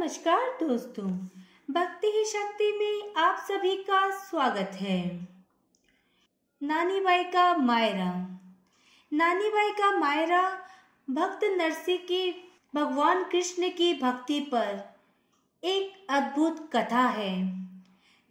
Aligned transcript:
नमस्कार 0.00 0.66
दोस्तों, 0.66 1.06
भक्ति 1.70 2.06
ही 2.06 2.24
शक्ति 2.24 2.72
में 2.72 3.22
आप 3.22 3.38
सभी 3.38 3.76
का 3.76 4.10
स्वागत 4.10 4.70
है। 4.74 5.28
नानी 6.62 7.00
बाई 7.00 7.24
का 7.24 7.56
मायरा। 7.56 8.14
नानी 9.12 9.48
बाई 9.48 9.70
का 9.70 9.98
मायरा 9.98 10.60
भक्त 11.10 11.44
नरसिंह 11.44 11.98
की, 11.98 12.52
भगवान 12.74 13.24
कृष्ण 13.24 13.68
की 13.68 13.94
भक्ति 13.94 14.40
पर 14.40 14.98
एक 15.64 16.06
अद्भुत 16.10 16.70
कथा 16.76 17.08
है, 17.08 17.66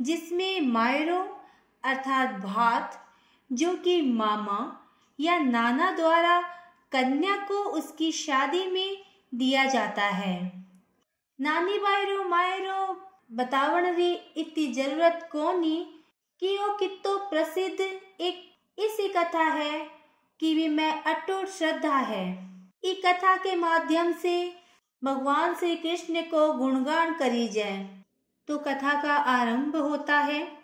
जिसमें 0.01 0.61
मायरो 0.61 1.41
अर्थात 1.83 2.29
भात, 2.29 3.05
जो 3.51 3.75
कि 3.75 4.01
मामा 4.01 4.89
या 5.19 5.37
नाना 5.37 5.91
द्वारा 5.91 6.41
कन्या 6.91 7.35
को 7.35 7.63
उसकी 7.63 8.11
शादी 8.11 8.71
में 8.71 9.05
दिया 9.35 9.65
जाता 9.65 10.05
है। 10.05 10.68
नानी 11.41 11.79
बायरो, 11.79 12.23
मायरो 12.23 13.11
बतावण 13.31 13.95
री 13.95 14.13
इतनी 14.13 14.73
ज़रूरत 14.73 15.29
कोनी 15.31 16.03
कि 16.39 16.57
वो 16.57 16.77
कितो 16.77 17.17
प्रसिद्ध 17.29 17.81
एक 18.21 18.55
इसी 18.79 19.07
कथा 19.07 19.43
है 19.43 19.87
कि 20.39 20.55
भी 20.55 20.67
मैं 20.67 21.03
अटूट 21.03 21.45
श्रद्धा 21.45 21.97
है। 21.97 22.49
इस 22.83 23.01
कथा 23.05 23.35
के 23.35 23.55
माध्यम 23.55 24.13
से 24.13 24.55
भगवान 25.03 25.55
श्री 25.55 25.75
कृष्ण 25.75 26.21
को 26.21 26.53
गुणगान 26.53 27.13
करी 27.13 27.47
जाए। 27.47 28.03
तो 28.47 28.57
कथा 28.57 29.01
का 29.01 29.13
आरंभ 29.13 29.75
होता 29.75 30.17
है। 30.17 30.59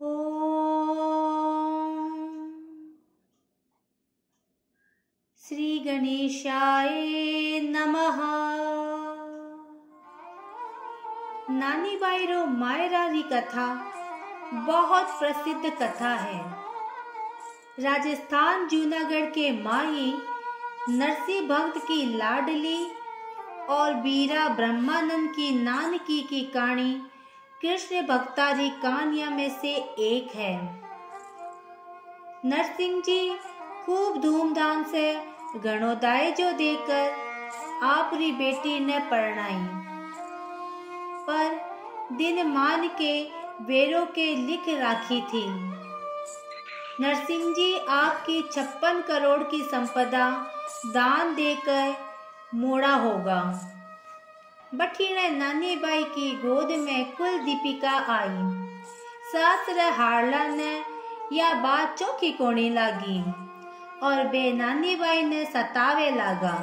ओ 0.00 0.38
श्री 5.48 5.78
गणेशाय 5.78 7.00
नमः। 7.60 8.41
नानी 11.62 11.96
बायरो 11.96 12.44
मायरा 12.46 13.06
री 13.06 13.22
कथा 13.22 13.66
बहुत 14.66 15.10
प्रसिद्ध 15.18 15.70
कथा 15.70 16.08
है। 16.08 16.38
राजस्थान, 17.80 18.66
जूनागढ़ 18.68 19.26
के 19.26 19.50
माही 19.62 20.14
नरसिंह 20.88 21.48
भक्त 21.48 21.78
की 21.78 22.16
लाडली 22.16 22.90
और 23.70 23.94
बीरा 23.94 24.48
ब्रह्मानंद 24.48 25.30
की 25.30 25.50
नानकी 25.62 26.20
की 26.20 26.40
कहानी 26.40 26.94
कृष्ण 27.62 28.02
भक्तारी 28.02 28.68
कहानिया 28.70 29.30
में 29.30 29.48
से 29.60 29.74
एक 30.06 30.34
है। 30.34 30.56
नरसिंह 32.44 33.00
जी 33.00 33.36
खूब 33.86 34.20
धूमधाम 34.20 34.82
से 34.82 35.14
गणोदाय 35.56 36.30
जो 36.30 36.50
देकर 36.52 37.14
आपरी 37.82 38.32
बेटी 38.32 38.78
ने 38.80 38.98
परणाई। 38.98 39.91
पर 41.30 41.60
दिन 42.12 42.46
मान 42.46 42.88
के 42.88 43.24
बेरों 43.64 44.06
के 44.06 44.34
लिख 44.36 44.68
राखी 44.68 45.20
थी। 45.20 45.44
नरसिंह 47.00 47.52
जी 47.52 47.78
आपकी 47.78 48.42
छप्पन 48.52 49.00
करोड़ 49.00 49.42
की 49.42 49.62
संपदा 49.62 50.30
दान 50.86 51.34
देकर 51.34 51.94
मोड़ा 52.54 52.94
होगा। 52.94 53.40
बठीने 54.74 55.28
नानी 55.28 55.76
बाई 55.76 56.04
की 56.04 56.30
गोद 56.34 56.70
में 56.70 57.12
कुल 57.12 57.38
दीपिका 57.38 57.92
आई। 57.92 58.72
सास 59.32 59.66
हारला 59.98 60.46
ने 60.46 60.82
या 61.32 61.54
बात 61.54 61.98
चौकी 61.98 62.30
कोनी 62.30 62.70
लागी 62.70 63.20
और 64.02 64.26
बे 64.28 64.52
नानी 64.52 64.94
बाई 64.96 65.22
ने 65.22 65.44
सतावे 65.44 66.10
लगा। 66.10 66.56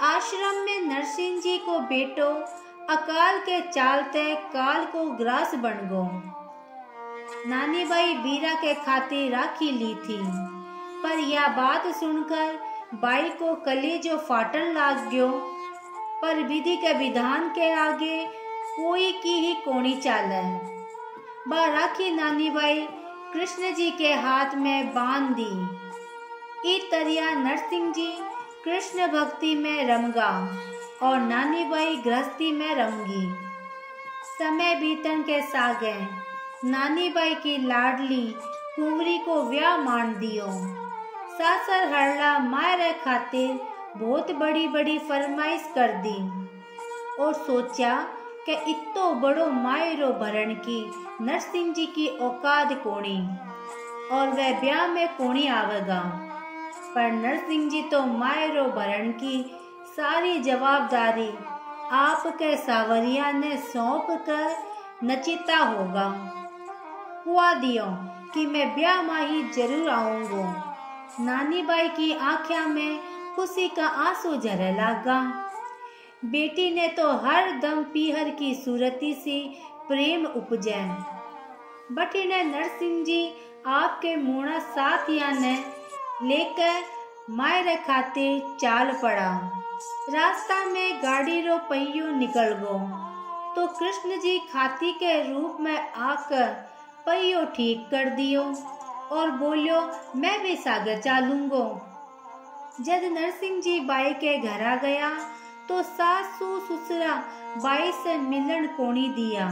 आश्रम 0.00 0.56
में 0.64 0.80
नरसिंह 0.80 1.40
जी 1.40 1.58
को 1.58 1.78
बेटो 1.80 2.59
अकाल 2.90 3.38
के 3.38 3.60
चालते 3.60 4.34
काल 4.34 4.84
को 4.84 5.04
ग्रास 5.16 5.54
बन 5.54 5.74
गो 5.92 6.02
नानी 7.50 7.84
बाई 7.84 8.14
बीरा 8.14 8.54
के 8.54 8.74
खातिर 8.74 9.32
राखी 9.32 9.70
ली 9.70 9.94
थी। 9.94 10.18
पर 11.02 11.18
यह 11.18 11.48
बात 11.48 11.86
सुनकर 11.96 12.58
बाई 12.94 13.28
को 13.30 13.54
कली 13.54 13.98
जो 13.98 14.16
फाटन 14.18 14.72
लाग 14.72 15.08
गयो। 15.08 15.28
पर 16.22 16.42
विधि 16.42 16.76
के 16.76 16.92
विधान 16.92 17.48
के 17.48 17.70
आगे 17.72 18.26
कोई 18.76 19.12
की 19.12 19.34
ही 19.34 19.54
कोणी 19.54 19.94
चाल। 19.96 20.28
बा 21.48 21.64
राखी 21.66 22.10
नानी 22.10 22.50
बाई 22.50 22.80
कृष्ण 23.32 23.74
जी 23.74 23.90
के 23.90 24.12
हाथ 24.14 24.54
में 24.54 24.94
बाँध 24.94 25.36
दी। 25.36 25.52
ई 26.74 26.78
तरिया 26.90 27.30
नरसिंह 27.34 27.92
जी 27.92 28.12
कृष्ण 28.64 29.06
भक्ति 29.06 29.54
में 29.54 29.86
रमगा 29.86 30.30
और 31.02 31.20
नानी 31.20 31.64
बाई 31.64 31.96
गृहस्थी 31.96 32.50
में 32.52 32.74
रमगी 32.74 33.26
समय 34.38 34.74
बीतन 34.74 35.22
के 35.22 35.40
सागे 35.42 35.94
नानी 36.64 37.08
बाई 37.08 37.34
की 37.34 37.56
लाडली 37.66 38.26
कुंवरी 38.76 39.18
को 39.18 39.42
व्याह 39.42 39.76
मान 39.76 40.14
दियो। 40.14 40.46
सासर 41.38 41.92
हरला 41.92 42.38
मायरे 42.38 42.92
खातिर 43.04 43.58
बहुत 43.96 44.30
बड़ी 44.30 44.66
बड़ी 44.68 44.98
फरमाइश 44.98 45.68
कर 45.74 45.92
दी 46.02 46.18
और 47.22 47.32
सोचा 47.36 47.94
कि 48.46 48.52
इतो 48.70 49.12
बड़ो 49.14 49.46
मायरो 49.52 50.12
भरण 50.20 50.54
की 50.66 50.80
नरसिंह 51.20 51.72
जी 51.74 51.86
की 51.86 52.06
औकात 52.18 52.72
कोणी 52.84 53.18
और 54.12 54.28
वह 54.28 54.60
ब्याह 54.60 54.86
में 54.86 55.08
कोणी 55.08 55.46
आवेगा। 55.48 56.00
पर 56.94 57.10
नरसिंह 57.12 57.68
जी 57.70 57.82
तो 57.82 58.02
मायरो 58.06 58.64
भरण 58.72 59.10
की 59.12 59.42
सारी 60.00 60.38
जवाबदारी 60.38 61.28
आपके 61.92 62.56
सावरिया 62.56 63.30
ने 63.32 63.56
सौंप 63.56 64.06
कर 64.28 65.04
नचिता 65.04 65.56
होगा। 65.56 66.04
हुआ 67.26 67.52
दियो 67.54 67.84
कि 68.34 68.46
मैं 68.46 68.74
ब्याह 68.74 69.02
माही 69.02 69.42
ज़रूर 69.42 69.90
आऊँगा। 69.90 70.46
नानी 71.20 71.62
बाई 71.62 71.88
की 71.88 72.12
आँखों 72.12 72.66
में 72.68 72.98
खुशी 73.36 73.68
का 73.68 73.86
आँसू 74.06 74.34
झरे 74.36 74.72
लागा। 74.72 75.20
बेटी 76.24 76.70
ने 76.74 76.88
तो 76.88 77.12
हर 77.18 77.52
दम 77.60 77.82
पीहर 77.84 78.30
की 78.30 78.54
सूरती 78.54 79.14
से 79.14 79.38
प्रेम 79.88 80.26
उपजे। 80.26 80.82
बटी 81.92 82.26
ने 82.28 82.42
नरसिंह 82.44 83.04
जी, 83.04 83.32
आपके 83.66 84.16
मुड़ा 84.16 84.58
साथिया 84.58 85.30
ने 85.30 85.56
लेकर 86.24 86.82
मायरे 87.30 87.76
खातिर 87.76 88.56
चाल 88.60 88.92
पड़ा। 88.92 89.59
रास्ता 90.10 90.64
में 90.64 91.02
गाड़ी 91.02 91.40
रो 91.40 91.56
पहियो 91.68 92.10
निकल 92.10 92.52
गो 92.54 92.78
तो 93.54 93.66
कृष्ण 93.78 94.18
जी 94.20 94.38
खाती 94.52 94.92
के 94.92 95.12
रूप 95.24 95.56
में 95.60 95.76
आकर 95.76 96.48
पहियो 97.06 97.44
ठीक 97.46 97.86
कर 97.90 98.10
दियो 98.10 98.42
और 99.12 99.30
बोलियो, 99.30 99.80
मैं 100.16 100.42
भी 100.42 100.56
सागर 100.56 101.00
चालूंगो। 101.00 101.64
जब 102.80 103.00
नरसिंह 103.12 103.60
जी 103.60 103.78
बाई 103.80 104.12
के 104.14 104.36
घर 104.38 104.62
आ 104.62 104.74
गया 104.76 105.10
तो 105.68 105.82
सासू 105.82 106.58
ससुरा 106.60 107.14
बाई 107.62 107.92
से 107.94 108.16
मिलन 108.18 108.66
कोनी 108.76 109.08
दिया 109.08 109.48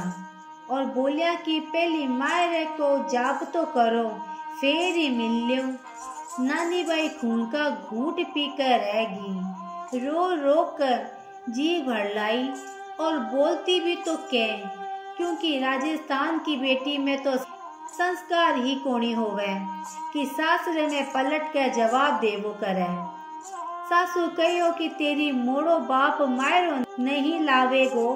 और 0.71 0.85
बोलिया 0.95 1.35
कि 1.35 1.59
पहली 1.63 2.07
मायरे 2.09 2.65
को 2.73 2.97
जाप 3.11 3.51
तो 3.55 3.65
करो, 3.67 4.09
फिर 4.61 4.95
ही 4.97 5.09
मिल 5.11 5.45
लियो। 5.47 5.65
नानी 6.45 6.83
बाई 6.85 7.09
खून 7.11 7.45
का 7.47 7.69
घूट 7.71 8.21
पीकर 8.25 8.79
रहेगी 8.81 9.48
रो 9.95 10.35
रो 10.35 10.63
कर 10.79 11.53
जी 11.53 11.81
भर 11.83 12.15
लाई 12.15 12.49
और 13.01 13.19
बोलती 13.27 13.79
भी 13.81 13.95
तो 13.97 14.17
क्या 14.31 14.47
क्योंकि 15.17 15.59
राजस्थान 15.59 16.39
की 16.39 16.57
बेटी 16.57 16.97
में 16.99 17.23
तो 17.23 17.37
संस्कार 17.37 18.59
ही 18.59 18.75
कोनी 18.75 19.13
होवे, 19.13 19.47
कि 20.13 20.25
सासरे 20.27 20.87
ने 20.87 21.01
पलट 21.15 21.49
के 21.53 21.69
जवाब 21.71 22.21
देवो 22.21 22.51
करे। 22.61 22.87
सासू 23.89 24.27
कहो 24.37 24.71
कि 24.73 24.89
तेरी 24.89 25.31
मोड़ो 25.33 25.79
बाप 25.79 26.21
मायरो 26.31 26.77
नहीं 27.01 27.41
लावेगो 27.41 28.13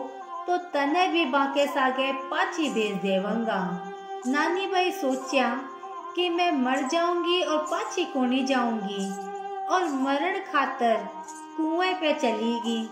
तो 0.47 0.57
तने 0.73 1.07
भी 1.09 1.25
बाके 1.27 1.67
सागे 1.67 2.13
पाची 2.31 2.71
भेज 2.71 2.97
देवंगा। 3.03 3.61
नानी 4.27 4.67
भाई 4.67 4.91
सोचा 4.93 5.49
कि 6.17 6.29
मैं 6.29 6.51
मर 6.53 6.89
जाऊँगी 6.89 7.43
और 7.43 7.67
पाची 7.71 8.05
कोनी 8.05 8.43
जाऊँगी, 8.45 9.09
और 9.67 9.89
मरण 10.03 10.39
खातर 10.53 11.09
कुएँ 11.57 11.93
पे 11.95 12.13
चलीगी, 12.13 12.83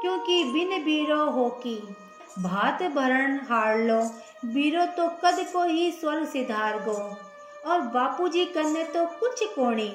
क्योंकि 0.00 0.42
बिन 0.44 0.82
बीरो 0.84 1.24
हो 1.30 1.48
की 1.62 1.76
भात 2.38 2.82
भरण 2.92 3.38
हार 3.50 3.78
लो, 3.78 4.00
बीरो 4.44 4.84
तो 4.96 5.08
कद 5.24 5.44
को 5.52 5.62
ही 5.64 5.90
स्वर्ग 5.90 6.26
सिधार 6.28 6.78
गो, 6.78 6.98
और 7.66 7.80
बापूजी 7.94 8.44
करने 8.44 8.84
तो 8.84 9.04
कुछ 9.20 9.42
कोणी। 9.54 9.88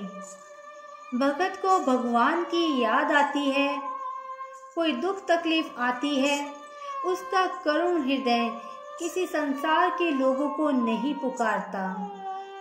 भगत 1.16 1.60
को 1.62 1.80
भगवान 1.80 2.44
की 2.44 2.82
याद 2.82 3.12
आती 3.12 3.50
है, 3.50 3.78
कोई 4.76 4.92
दुख 4.92 5.26
तकलीफ़ 5.28 5.80
आती 5.80 6.16
है, 6.20 6.38
उसका 7.06 7.46
करुण 7.64 8.02
हृदय 8.02 8.50
किसी 9.00 9.26
संसार 9.26 9.90
के 9.90 10.10
लोगों 10.12 10.50
को 10.50 10.70
नहीं 10.72 11.14
पुकारता। 11.16 11.88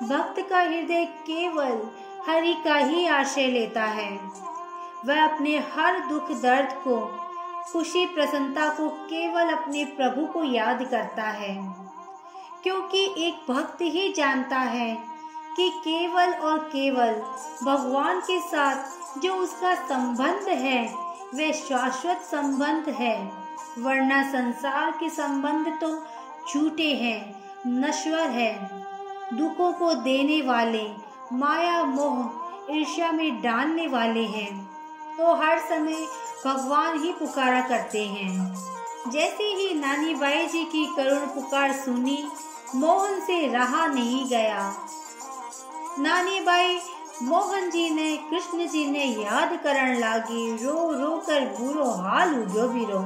भक्त 0.03 0.41
का 0.50 0.61
हृदय 0.61 1.05
केवल 1.26 1.82
हरि 2.26 2.55
का 2.65 2.75
ही 2.76 3.06
आश्रय 3.06 3.47
लेता 3.47 3.85
है। 3.85 4.11
वह 5.07 5.35
अपने 5.35 5.59
हर 5.59 6.01
दुख 6.01 6.31
दर्द 6.31 6.73
को, 6.73 7.19
खुशी 7.73 8.07
प्रसन्नता 8.07 8.69
को 8.69 8.89
केवल 8.89 9.49
अपने 9.49 9.85
प्रभु 9.85 10.27
को 10.27 10.45
याद 10.45 10.85
करता 10.85 11.23
है। 11.23 11.75
क्योंकि 12.63 13.15
एक 13.19 13.53
भक्त 13.53 13.79
ही 13.81 14.13
जानता 14.13 14.59
है 14.59 14.99
कि 15.57 15.71
केवल 15.71 16.33
और 16.33 16.59
केवल 16.59 17.13
भगवान 17.65 18.21
के 18.21 18.41
साथ 18.41 18.85
जो 19.21 19.35
उसका 19.35 19.75
संबंध 19.75 20.49
है, 20.49 20.95
वह 21.35 21.53
शाश्वत 21.53 22.17
संबंध 22.17 22.89
है। 22.89 23.33
वरना 23.79 24.33
संसार 24.33 24.91
के 24.91 25.11
संबंध 25.11 25.79
तो 25.81 26.07
झूठे 26.53 26.95
हैं, 26.95 27.45
नश्वर 27.67 28.31
है। 28.31 28.69
दुखों 29.35 29.73
को 29.73 29.95
देने 29.95 30.43
वाले, 30.43 30.93
माया, 31.33 31.85
मोह, 31.85 32.31
ईर्ष्या 32.71 33.13
में 33.13 33.43
डालने 33.43 33.87
वाले 33.87 34.25
हैं। 34.25 34.72
तो 35.19 35.35
हर 35.35 35.59
समय 35.59 36.06
भगवान 36.47 37.03
ही 37.03 37.12
पुकारा 37.12 37.61
करते 37.61 38.06
हैं। 38.06 38.55
जैसे 39.11 39.44
ही 39.44 39.75
नानी 39.75 40.14
बाई 40.14 40.47
जी 40.47 40.64
की 40.64 40.87
करुण 40.97 41.19
पुकार 41.19 41.73
सुनी, 41.73 42.29
मोहन 42.75 43.20
से 43.20 43.47
रहा 43.47 43.87
नहीं 43.87 44.29
गया। 44.29 44.75
नानी 45.99 46.41
बाई, 46.41 46.79
मोहन 47.23 47.70
जी 47.70 47.91
ने, 47.91 48.17
कृष्ण 48.17 48.69
जी 48.69 48.87
ने 48.87 49.05
याद 49.05 49.61
करण 49.64 49.99
लागी, 49.99 50.64
रो 50.64 50.93
रो 50.93 51.17
कर 51.26 51.41
बुरो 51.41 51.85
हाल 51.85 52.43
उगो 52.43 52.69
बिरो। 52.69 53.03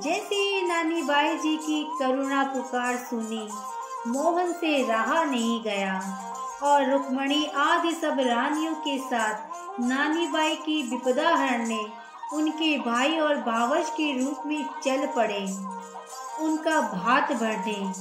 जैसे 0.00 0.34
ही 0.34 0.66
नानी 0.66 1.02
बाई 1.02 1.36
जी 1.36 1.56
की 1.56 1.90
करुणा 1.98 2.42
पुकार 2.44 2.96
सुनी, 2.96 3.48
मोहन 4.06 4.52
से 4.52 4.82
रहा 4.88 5.24
नहीं 5.24 5.62
गया। 5.62 6.22
और 6.62 6.90
रुक्मणी 6.90 7.44
आदि 7.46 7.90
सब 7.90 8.16
रानियों 8.20 8.74
के 8.74 8.98
साथ 8.98 9.45
नानी 9.80 10.26
बाई 10.26 10.54
की 10.56 10.82
विपदा 10.82 11.36
हरने 11.36 11.86
उनके 12.32 12.78
भाई 12.78 13.18
और 13.18 13.36
भावज 13.36 13.90
के 13.90 14.24
रूप 14.24 14.42
में 14.46 14.64
चल 14.84 15.06
पड़े। 15.06 15.46
उनका 16.40 16.80
भात 16.80 17.32
भरने 17.32 17.92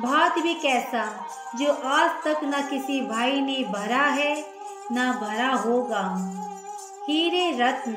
भात 0.00 0.38
भी 0.38 0.54
कैसा, 0.54 1.26
जो 1.56 1.72
आज 1.72 2.10
तक 2.24 2.40
न 2.44 2.62
किसी 2.70 3.00
भाई 3.00 3.40
ने 3.40 3.64
भरा 3.64 4.02
है, 4.02 4.44
न 4.92 5.12
भरा 5.12 5.48
होगा। 5.48 6.02
हीरे 7.08 7.50
रत्न, 7.60 7.94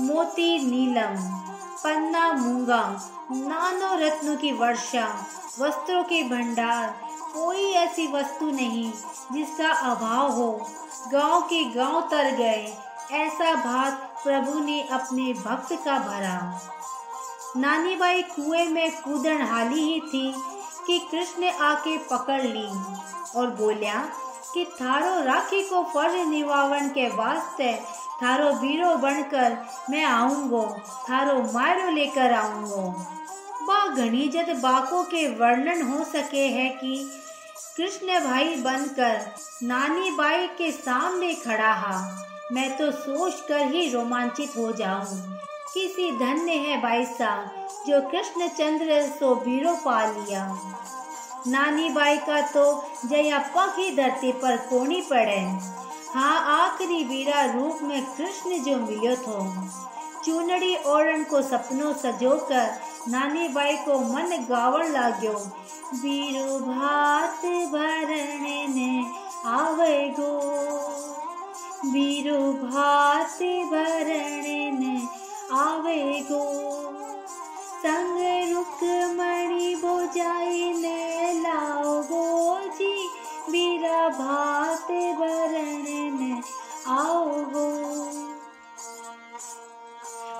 मोती 0.00 0.70
नीलम, 0.70 1.16
पन्ना 1.84 2.32
मूँगा, 2.32 3.10
नानो 3.32 4.06
रत्नों 4.06 4.36
की 4.36 4.52
वर्षा, 4.52 5.06
वस्त्रों 5.60 6.02
के 6.04 6.22
भंडार 6.22 6.94
कोई 7.34 7.70
ऐसी 7.74 8.06
वस्तु 8.06 8.50
नहीं 8.50 8.90
जिसका 9.32 9.70
अभाव 9.90 10.30
हो। 10.32 10.50
गाँव 11.12 11.40
के 11.42 11.64
गाँव 11.64 12.00
तर 12.10 12.30
गए। 12.30 12.72
ऐसा 13.12 13.54
भात 13.54 14.20
प्रभु 14.24 14.58
ने 14.58 14.80
अपने 14.82 15.32
भक्त 15.32 15.72
का 15.84 15.98
भरा। 15.98 16.60
नानी 17.56 17.96
बाई 17.96 18.22
कुएँ 18.22 18.68
में 18.68 18.90
कूदन 19.02 19.42
हाली 19.42 19.82
ही 19.82 20.00
थी 20.00 20.34
कि 20.86 20.98
कृष्ण 21.10 21.50
आके 21.62 21.96
पकड़ 21.98 22.42
ली 22.42 22.68
और 23.36 23.50
बोलिया 23.50 24.04
कि 24.54 24.64
थारो 24.80 25.24
राखी 25.24 25.62
को 25.62 25.82
फ़र्ज़ 25.84 26.28
निवावन 26.28 26.88
के 26.88 27.08
वास्ते 27.08 27.72
थारो 28.22 28.52
बीरो 28.52 28.94
बनकर 28.96 29.56
मैं 29.90 30.04
आऊंगो, 30.04 30.64
थारो 31.10 31.52
मायरो 31.52 31.90
लेकर 31.90 32.32
आऊंगो। 32.32 32.88
बा 33.66 33.86
घनी 33.86 34.28
जद 34.28 34.60
बाको 34.62 35.02
के 35.02 35.28
वर्णन 35.28 35.82
हो 35.82 36.04
सके 36.04 36.46
है 36.48 36.68
कि 36.68 36.94
कृष्ण 37.76 38.18
भाई 38.20 38.54
बनकर 38.56 39.20
नानी 39.62 40.10
बाई 40.10 40.46
के 40.48 40.70
सामने 40.72 41.32
खड़ा 41.34 41.72
हा। 41.72 41.96
मैं 42.52 42.76
तो 42.78 42.90
सोच 42.92 43.40
कर 43.40 43.66
ही 43.66 43.88
रोमांचित 43.90 44.56
हो 44.56 44.70
जाऊँ। 44.72 45.16
किसी 45.74 46.10
धन्य 46.18 46.52
है 46.52 46.80
बाई 46.82 47.04
साहब 47.04 47.66
जो 47.86 48.00
कृष्ण 48.10 48.48
चंद्र 48.48 49.00
सो 49.08 49.34
बीरो 49.34 49.74
पा 49.74 50.04
लिया। 50.06 50.44
नानी 51.46 51.88
बाई 51.90 52.16
का 52.16 52.40
तो 52.48 52.64
जया 53.04 53.38
पग 53.56 53.74
ही 53.78 53.90
धरती 53.96 54.32
पर 54.32 54.56
कोनी 54.68 55.00
पड़े। 55.00 55.40
हाँ 56.14 56.38
आखिरी 56.54 57.02
वीरा 57.04 57.44
रूप 57.44 57.78
में 57.82 58.00
कृष्ण 58.06 58.62
जो 58.62 58.76
मिलो 58.76 59.16
थो। 59.16 59.40
चूनड़ी 60.24 60.76
ओढ़न 60.86 61.24
को 61.24 61.42
सपनों 61.42 61.92
सजो 61.94 62.36
कर 62.48 62.78
नानी 63.08 63.48
बाई 63.48 63.76
को 63.76 63.98
मन 64.12 64.36
गावण 64.50 64.92
लाग्यो। 64.92 65.32
बीरो 65.92 66.58
भात 66.58 67.40
भरणने 67.72 68.66
ने 68.68 68.92
आवे 69.48 69.96
गो 70.18 70.30
बीरो 71.92 72.40
भात 72.62 73.38
भरणने 73.72 74.70
ने 74.78 74.96
आवे 75.58 76.02
गो 76.30 76.42
संग 77.82 78.18
रुकमणि 78.52 79.74
बोजाई 79.82 80.72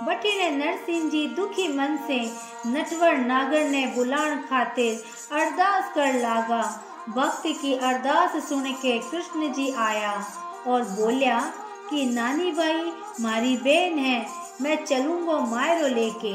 बटीने 0.05 0.51
नरसिंह 0.51 1.11
जी 1.11 1.27
दुखी 1.27 1.69
मन 1.69 1.99
से 2.07 2.33
नटवर 2.67 3.17
नागर 3.17 3.65
ने 3.65 3.87
बुलाण 3.87 4.37
खातिर 4.37 5.05
अरदास 5.33 5.93
कर 5.95 6.15
लागा। 6.15 6.85
भक्त 7.09 7.43
की 7.47 7.75
अरदास 7.75 8.49
सुन 8.49 8.73
के 8.73 8.99
कृष्ण 8.99 9.53
जी 9.53 9.73
आया 9.73 10.25
और 10.67 10.83
बोलिया 10.83 11.53
कि, 11.91 12.07
नानी 12.07 12.51
भाई 12.51 12.93
मारी 13.21 13.57
बहन 13.57 13.99
है, 13.99 14.27
मैं 14.61 14.85
चलूँगा 14.85 15.39
मायरो 15.39 15.87
लेके। 15.87 16.35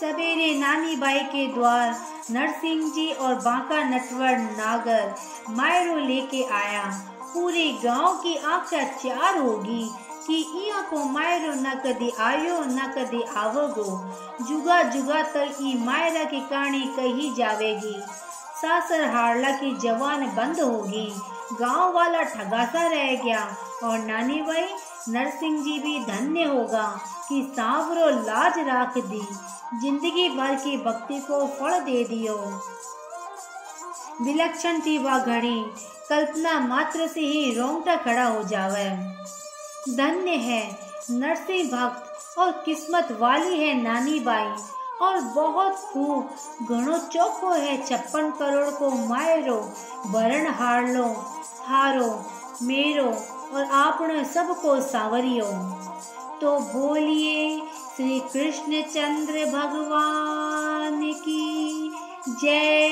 सवेरे 0.00 0.58
नानी 0.58 0.96
बाई 0.96 1.20
के 1.20 1.46
द्वार 1.46 2.00
नरसिंह 2.30 2.92
जी 2.92 3.12
और 3.12 3.34
बांका 3.34 3.82
नटवर 3.84 4.38
नागर 4.38 5.14
मायरो 5.50 5.96
लेके 5.96 6.44
आया। 6.44 7.10
पूरे 7.34 7.78
गाँव 7.84 8.16
की 8.16 8.36
आख्या 8.36 8.84
चार 8.84 9.38
होगी। 9.38 9.90
कि 10.26 10.36
इया 10.56 10.80
को 10.80 11.04
मायरो 11.04 11.52
न 11.54 11.74
कदी 11.84 12.10
आयो, 12.20 12.58
न 12.60 12.86
कदी 12.96 13.22
आवगो। 13.36 13.84
जुगा 14.44 14.82
जुगा 14.82 15.22
तक 15.22 15.56
ई 15.62 15.74
मायरा 15.84 16.24
की 16.24 16.40
कहानी 16.40 16.84
कही 16.96 17.32
जावेगी। 17.34 17.96
सासर 18.60 19.04
हारला 19.04 19.50
की 19.50 19.74
जवान 19.78 20.26
बंद 20.26 20.60
होगी। 20.60 21.06
गाँव 21.60 21.92
वाला 21.92 22.22
ठगासा 22.22 22.86
रह 22.86 23.14
गया। 23.24 23.44
और 23.84 23.98
नानी 23.98 24.40
भाई 24.42 24.66
नरसिंह 25.08 25.62
जी 25.64 25.78
भी 25.78 25.98
धन्य 26.04 26.44
होगा 26.44 26.86
कि 27.28 27.42
सांवरो 27.56 28.08
लाज 28.20 28.58
राख 28.58 28.98
दी। 28.98 29.26
ज़िंदगी 29.80 30.28
भर 30.28 30.54
की 30.54 30.76
भक्ति 30.76 31.18
को 31.20 31.46
फल 31.56 31.78
दे 31.80 32.02
दियो। 32.04 32.36
विलक्षण 34.22 34.80
थी 34.80 34.98
वह 34.98 35.18
घड़ी। 35.18 35.64
कल्पना 36.08 36.58
मात्र 36.60 37.06
से 37.06 37.20
ही 37.20 37.54
रोंगटा 37.54 37.96
खड़ा 37.96 38.24
हो 38.24 38.42
जावे। 38.42 38.88
धन्य 39.88 40.30
है। 40.30 40.78
नरसिंह 41.10 41.70
भक्त 41.70 42.38
और 42.38 42.50
किस्मत 42.52 43.08
वाली 43.12 43.58
है 43.58 43.82
नानी 43.82 44.20
बाई। 44.20 44.54
और 45.02 45.20
बहुत 45.20 45.72
खूब, 45.72 46.30
घणो 46.70 46.98
चौखो 46.98 47.50
है 47.50 47.82
छप्पन 47.86 48.30
करोड़ 48.30 48.70
को 48.70 48.90
मायरो। 48.90 49.72
भरण 50.06 50.46
हार 50.46 50.88
लो 50.88 51.14
हारो, 51.64 52.24
मेरो 52.62 53.06
और 53.52 53.64
आपने 53.64 54.24
सबको 54.24 54.80
सावरियो। 54.80 55.44
तो 56.40 56.60
बोलिए 56.60 57.60
श्री 57.96 58.20
कृष्ण 58.20 58.82
चंद्र 58.82 59.32
भगवान 59.32 61.12
की 61.12 61.90
जय। 62.28 62.84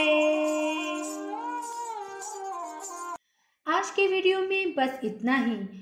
आज 3.68 3.90
के 3.90 4.06
वीडियो 4.06 4.38
में 4.38 4.74
बस 4.74 5.00
इतना 5.04 5.36
ही। 5.36 5.81